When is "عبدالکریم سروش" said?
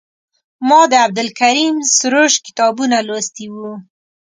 1.05-2.33